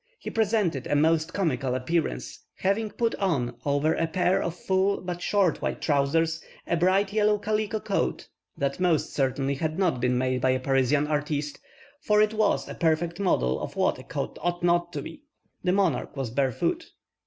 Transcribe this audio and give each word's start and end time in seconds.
He 0.17 0.31
presented 0.31 0.87
a 0.87 0.95
most 0.95 1.31
comical 1.31 1.75
appearance, 1.75 2.39
having 2.55 2.89
put 2.89 3.13
on, 3.17 3.55
over 3.67 3.93
a 3.93 4.07
pair 4.07 4.41
of 4.41 4.55
full 4.55 4.99
but 4.99 5.21
short 5.21 5.61
white 5.61 5.79
trousers, 5.79 6.41
a 6.65 6.75
bright 6.75 7.13
yellow 7.13 7.37
calico 7.37 7.79
coat, 7.79 8.27
that 8.57 8.79
most 8.79 9.13
certainly 9.13 9.53
had 9.53 9.77
not 9.77 10.01
been 10.01 10.17
made 10.17 10.41
by 10.41 10.49
a 10.49 10.59
Parisian 10.59 11.05
artiste, 11.05 11.59
for 12.01 12.19
it 12.19 12.33
was 12.33 12.67
a 12.67 12.73
perfect 12.73 13.19
model 13.19 13.61
of 13.61 13.75
what 13.75 13.99
a 13.99 14.03
coat 14.03 14.39
ought 14.41 14.63
not 14.63 14.91
to 14.93 15.03
be. 15.03 15.21
This 15.63 15.75
monarch 15.75 16.17
was 16.17 16.31
barefoot. 16.31 16.93